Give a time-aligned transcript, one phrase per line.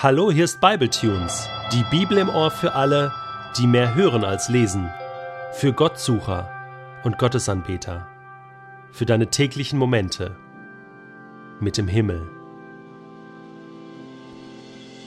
[0.00, 3.12] Hallo, hier ist Bibletunes, die Bibel im Ohr für alle,
[3.58, 4.88] die mehr hören als lesen,
[5.54, 6.48] für Gottsucher
[7.02, 8.06] und Gottesanbeter,
[8.92, 10.36] für deine täglichen Momente
[11.58, 12.28] mit dem Himmel.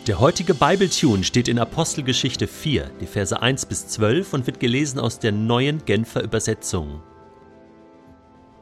[0.07, 4.99] Der heutige Bibletune steht in Apostelgeschichte 4, die Verse 1 bis 12 und wird gelesen
[4.99, 7.01] aus der neuen Genfer Übersetzung.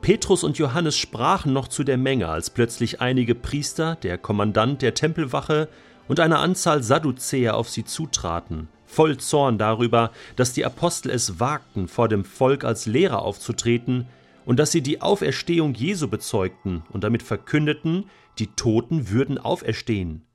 [0.01, 4.93] Petrus und Johannes sprachen noch zu der Menge, als plötzlich einige Priester, der Kommandant der
[4.93, 5.69] Tempelwache
[6.09, 11.87] und eine Anzahl Sadduzäer auf sie zutraten, voll Zorn darüber, dass die Apostel es wagten,
[11.87, 14.07] vor dem Volk als Lehrer aufzutreten
[14.43, 20.25] und dass sie die Auferstehung Jesu bezeugten und damit verkündeten, die Toten würden auferstehen.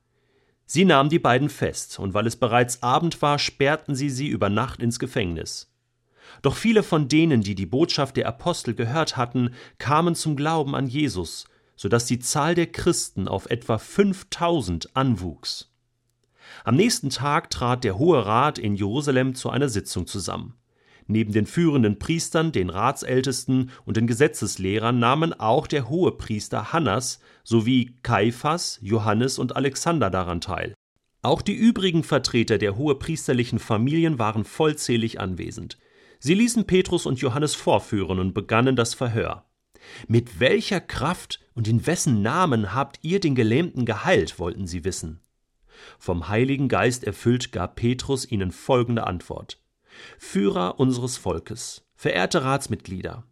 [0.65, 4.49] Sie nahmen die beiden fest, und weil es bereits Abend war, sperrten sie sie über
[4.49, 5.71] Nacht ins Gefängnis.
[6.41, 10.87] Doch viele von denen, die die Botschaft der Apostel gehört hatten, kamen zum Glauben an
[10.87, 15.74] Jesus, so dass die Zahl der Christen auf etwa 5000 anwuchs.
[16.63, 20.55] Am nächsten Tag trat der Hohe Rat in Jerusalem zu einer Sitzung zusammen.
[21.07, 27.95] Neben den führenden Priestern, den Ratsältesten und den Gesetzeslehrern nahmen auch der Hohepriester Hannas sowie
[28.01, 30.73] Kaiphas, Johannes und Alexander daran teil.
[31.21, 35.77] Auch die übrigen Vertreter der hohepriesterlichen Familien waren vollzählig anwesend.
[36.19, 39.45] Sie ließen Petrus und Johannes vorführen und begannen das Verhör.
[40.07, 45.21] Mit welcher Kraft und in wessen Namen habt ihr den Gelähmten geheilt, wollten sie wissen.
[45.99, 49.61] Vom Heiligen Geist erfüllt gab Petrus ihnen folgende Antwort
[50.17, 53.23] Führer unseres Volkes, verehrte Ratsmitglieder,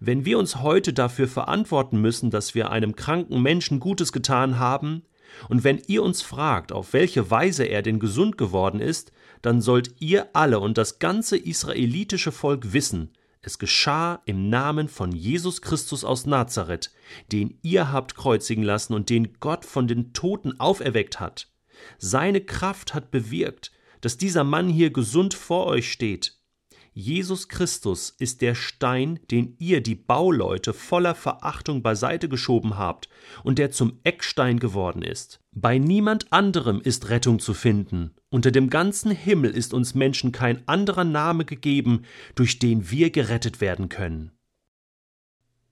[0.00, 5.02] wenn wir uns heute dafür verantworten müssen, dass wir einem kranken Menschen Gutes getan haben,
[5.48, 9.12] und wenn ihr uns fragt, auf welche Weise er denn gesund geworden ist,
[9.42, 13.10] dann sollt ihr alle und das ganze israelitische Volk wissen,
[13.42, 16.90] es geschah im Namen von Jesus Christus aus Nazareth,
[17.32, 21.48] den ihr habt kreuzigen lassen und den Gott von den Toten auferweckt hat.
[21.98, 26.36] Seine Kraft hat bewirkt, dass dieser Mann hier gesund vor euch steht.
[26.98, 33.10] Jesus Christus ist der Stein, den ihr die Bauleute voller Verachtung beiseite geschoben habt
[33.44, 35.38] und der zum Eckstein geworden ist.
[35.52, 38.14] Bei niemand anderem ist Rettung zu finden.
[38.30, 43.60] Unter dem ganzen Himmel ist uns Menschen kein anderer Name gegeben, durch den wir gerettet
[43.60, 44.32] werden können.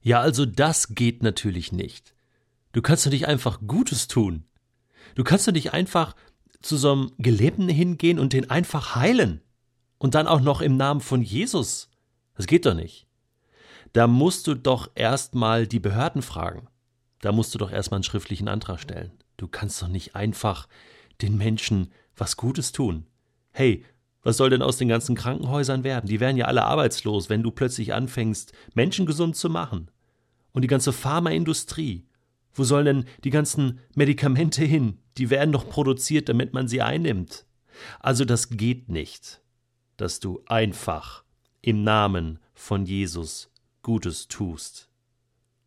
[0.03, 2.15] Ja, also das geht natürlich nicht.
[2.73, 4.45] Du kannst doch nicht einfach Gutes tun.
[5.15, 6.15] Du kannst doch nicht einfach
[6.61, 9.41] zu so einem Gelebten hingehen und den einfach heilen.
[9.99, 11.91] Und dann auch noch im Namen von Jesus.
[12.37, 13.07] Das geht doch nicht.
[13.93, 16.67] Da musst du doch erstmal die Behörden fragen.
[17.21, 19.13] Da musst du doch erstmal einen schriftlichen Antrag stellen.
[19.37, 20.69] Du kannst doch nicht einfach
[21.23, 23.07] den Menschen was Gutes tun.
[23.53, 23.85] Hey,
[24.23, 26.09] was soll denn aus den ganzen Krankenhäusern werden?
[26.09, 29.91] Die werden ja alle arbeitslos, wenn du plötzlich anfängst, Menschen gesund zu machen.
[30.53, 32.07] Und die ganze Pharmaindustrie.
[32.55, 34.99] Wo sollen denn die ganzen Medikamente hin?
[35.19, 37.45] Die werden doch produziert, damit man sie einnimmt.
[38.01, 39.43] Also das geht nicht
[39.97, 41.25] dass du einfach
[41.63, 43.51] im Namen von Jesus
[43.83, 44.89] Gutes tust.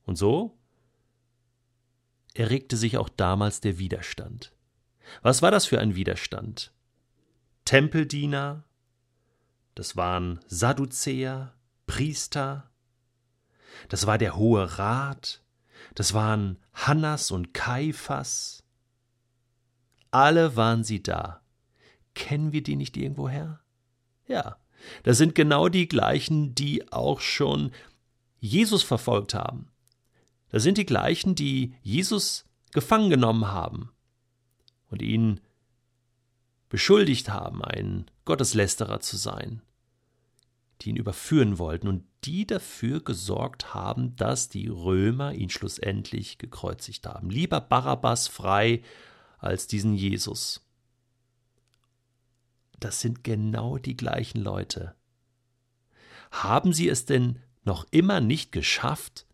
[0.04, 0.58] Und so
[2.34, 4.54] erregte sich auch damals der Widerstand.
[5.22, 6.74] Was war das für ein Widerstand?
[7.66, 8.64] Tempeldiener,
[9.76, 11.54] das waren Sadduzäer,
[11.86, 12.70] Priester,
[13.90, 15.44] das war der Hohe Rat,
[15.96, 18.64] das waren Hannas und Kaiphas.
[20.12, 21.42] Alle waren sie da.
[22.14, 23.60] Kennen wir die nicht irgendwoher?
[24.28, 24.58] Ja,
[25.04, 27.72] das sind genau die gleichen, die auch schon
[28.40, 29.72] Jesus verfolgt haben.
[30.50, 33.92] Das sind die gleichen, die Jesus gefangen genommen haben
[34.90, 35.42] und ihn
[36.70, 39.62] beschuldigt haben, ein Gotteslästerer zu sein,
[40.82, 47.08] die ihn überführen wollten und die dafür gesorgt haben, dass die Römer ihn schlussendlich gekreuzigt
[47.08, 47.30] haben.
[47.30, 48.82] Lieber Barabbas frei
[49.40, 50.68] als diesen Jesus
[52.80, 54.96] das sind genau die gleichen Leute.
[56.32, 59.26] Haben sie es denn noch immer nicht geschafft,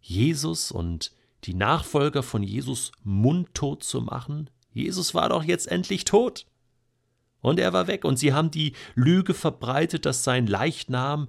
[0.00, 1.12] Jesus und
[1.44, 4.50] die Nachfolger von Jesus mundtot zu machen?
[4.72, 6.46] Jesus war doch jetzt endlich tot.
[7.40, 11.28] Und er war weg, und sie haben die Lüge verbreitet, dass sein Leichnam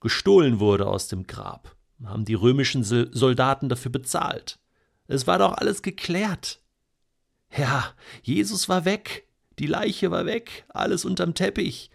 [0.00, 4.58] gestohlen wurde aus dem Grab, haben die römischen Soldaten dafür bezahlt.
[5.06, 6.60] Es war doch alles geklärt.
[7.56, 11.90] Ja, Jesus war weg, die Leiche war weg, alles unterm Teppich.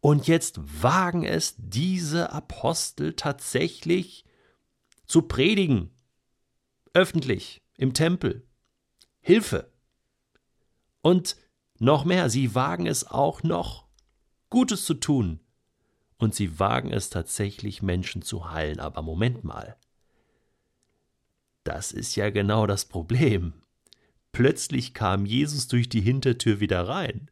[0.00, 4.24] Und jetzt wagen es diese Apostel tatsächlich
[5.06, 5.90] zu predigen.
[6.92, 8.46] Öffentlich, im Tempel.
[9.20, 9.72] Hilfe.
[11.00, 11.36] Und
[11.82, 13.86] noch mehr, sie wagen es auch noch,
[14.50, 15.40] Gutes zu tun.
[16.16, 18.78] Und sie wagen es tatsächlich, Menschen zu heilen.
[18.78, 19.76] Aber Moment mal.
[21.64, 23.54] Das ist ja genau das Problem.
[24.30, 27.30] plötzlich kam Jesus durch die Hintertür wieder rein.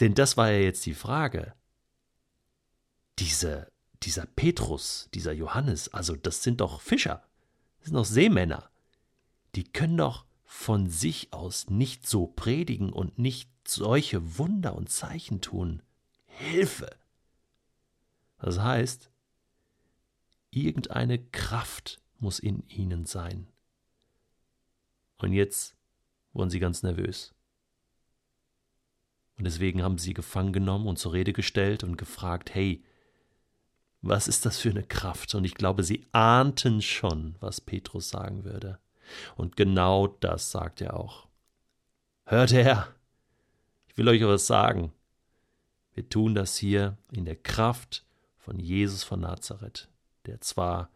[0.00, 1.54] Denn das war ja jetzt die Frage.
[3.18, 3.70] Diese,
[4.02, 7.22] dieser Petrus, dieser Johannes, also das sind doch Fischer,
[7.78, 8.70] das sind doch Seemänner.
[9.54, 15.40] Die können doch von sich aus nicht so predigen und nicht solche Wunder und Zeichen
[15.40, 15.82] tun.
[16.26, 16.94] Hilfe!
[18.38, 19.10] Das heißt,
[20.50, 23.48] irgendeine Kraft muss in ihnen sein.
[25.16, 25.74] Und jetzt
[26.32, 27.34] wurden sie ganz nervös.
[29.38, 32.84] Und deswegen haben sie gefangen genommen und zur Rede gestellt und gefragt, hey,
[34.00, 35.34] was ist das für eine Kraft?
[35.34, 38.78] Und ich glaube, sie ahnten schon, was Petrus sagen würde.
[39.36, 41.26] Und genau das sagt er auch.
[42.24, 42.88] Hört her,
[43.88, 44.92] ich will euch was sagen.
[45.94, 48.04] Wir tun das hier in der Kraft
[48.38, 49.88] von Jesus von Nazareth,
[50.26, 50.88] der zwar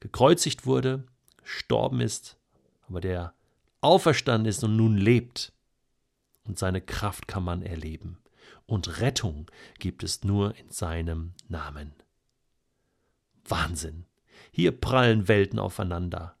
[0.00, 1.04] gekreuzigt wurde,
[1.36, 2.36] gestorben ist,
[2.88, 3.34] aber der
[3.80, 5.52] auferstanden ist und nun lebt.
[6.44, 8.18] Und seine Kraft kann man erleben.
[8.66, 11.92] Und Rettung gibt es nur in seinem Namen.
[13.46, 14.06] Wahnsinn.
[14.50, 16.36] Hier prallen Welten aufeinander.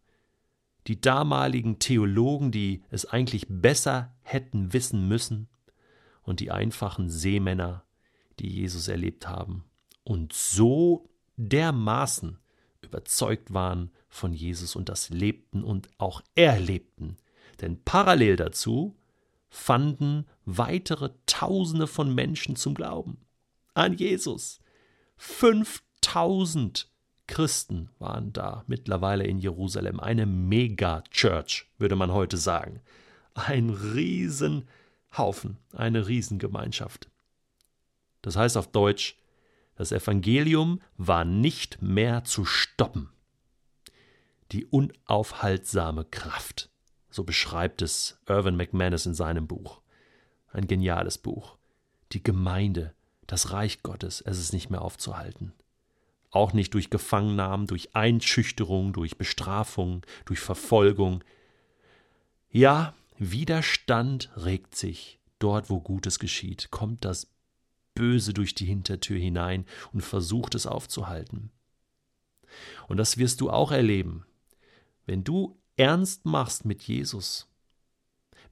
[0.86, 5.48] Die damaligen Theologen, die es eigentlich besser hätten wissen müssen,
[6.24, 7.84] und die einfachen Seemänner,
[8.38, 9.64] die Jesus erlebt haben
[10.02, 12.38] und so dermaßen
[12.80, 17.16] überzeugt waren von Jesus und das lebten und auch erlebten.
[17.60, 18.96] Denn parallel dazu
[19.48, 23.18] fanden weitere Tausende von Menschen zum Glauben
[23.74, 24.60] an Jesus.
[25.16, 26.90] 5000
[27.26, 30.00] Christen waren da mittlerweile in Jerusalem.
[30.00, 32.80] Eine Mega-Church, würde man heute sagen.
[33.34, 37.08] Ein Riesenhaufen, eine Riesengemeinschaft.
[38.22, 39.16] Das heißt auf Deutsch,
[39.76, 43.10] das Evangelium war nicht mehr zu stoppen.
[44.52, 46.70] Die unaufhaltsame Kraft.
[47.10, 49.80] So beschreibt es Irvin McManus in seinem Buch.
[50.48, 51.56] Ein geniales Buch.
[52.12, 52.94] Die Gemeinde,
[53.26, 55.52] das Reich Gottes, es ist nicht mehr aufzuhalten
[56.34, 61.22] auch nicht durch Gefangennahmen, durch Einschüchterung, durch Bestrafung, durch Verfolgung.
[62.50, 65.20] Ja, Widerstand regt sich.
[65.38, 67.28] Dort, wo Gutes geschieht, kommt das
[67.94, 71.50] Böse durch die Hintertür hinein und versucht es aufzuhalten.
[72.88, 74.24] Und das wirst du auch erleben.
[75.06, 77.48] Wenn du ernst machst mit Jesus,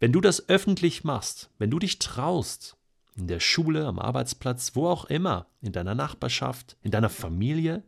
[0.00, 2.76] wenn du das öffentlich machst, wenn du dich traust,
[3.16, 7.82] in der Schule, am Arbeitsplatz, wo auch immer, in deiner Nachbarschaft, in deiner Familie,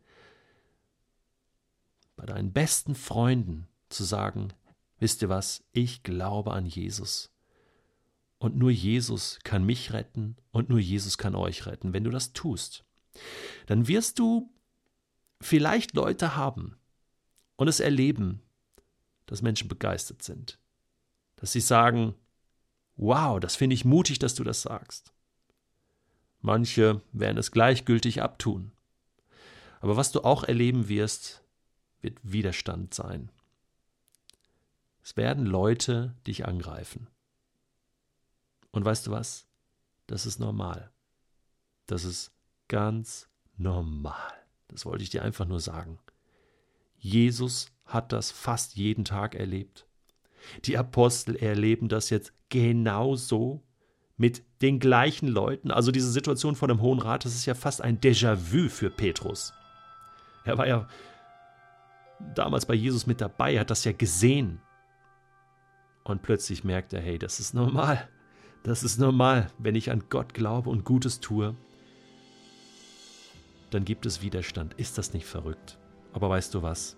[2.16, 4.52] bei deinen besten Freunden zu sagen,
[4.98, 7.30] wisst ihr was, ich glaube an Jesus.
[8.38, 11.92] Und nur Jesus kann mich retten und nur Jesus kann euch retten.
[11.92, 12.84] Wenn du das tust,
[13.66, 14.52] dann wirst du
[15.40, 16.76] vielleicht Leute haben
[17.56, 18.42] und es erleben,
[19.26, 20.58] dass Menschen begeistert sind.
[21.36, 22.14] Dass sie sagen,
[22.96, 25.13] wow, das finde ich mutig, dass du das sagst.
[26.46, 28.70] Manche werden es gleichgültig abtun.
[29.80, 31.42] Aber was du auch erleben wirst,
[32.02, 33.30] wird Widerstand sein.
[35.02, 37.06] Es werden Leute dich angreifen.
[38.72, 39.46] Und weißt du was?
[40.06, 40.90] Das ist normal.
[41.86, 42.30] Das ist
[42.68, 43.26] ganz
[43.56, 44.34] normal.
[44.68, 45.98] Das wollte ich dir einfach nur sagen.
[46.98, 49.86] Jesus hat das fast jeden Tag erlebt.
[50.66, 53.62] Die Apostel erleben das jetzt genauso
[54.16, 55.70] mit den gleichen Leuten.
[55.70, 59.52] Also diese Situation vor dem Hohen Rat, das ist ja fast ein Déjà-vu für Petrus.
[60.44, 60.88] Er war ja
[62.34, 64.60] damals bei Jesus mit dabei, hat das ja gesehen.
[66.04, 68.08] Und plötzlich merkt er, hey, das ist normal.
[68.62, 71.54] Das ist normal, wenn ich an Gott glaube und Gutes tue.
[73.70, 74.74] Dann gibt es Widerstand.
[74.74, 75.78] Ist das nicht verrückt?
[76.12, 76.96] Aber weißt du was?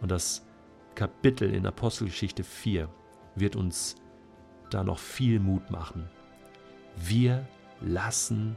[0.00, 0.46] Und das
[0.94, 2.88] Kapitel in Apostelgeschichte 4
[3.34, 3.96] wird uns
[4.70, 6.08] da noch viel Mut machen.
[6.96, 7.46] Wir
[7.80, 8.56] lassen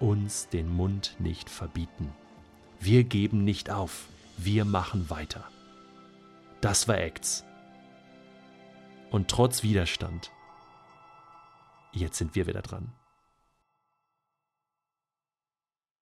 [0.00, 2.12] uns den Mund nicht verbieten.
[2.80, 4.08] Wir geben nicht auf.
[4.36, 5.44] Wir machen weiter.
[6.60, 7.44] Das war Acts.
[9.10, 10.30] Und trotz Widerstand,
[11.92, 12.92] jetzt sind wir wieder dran.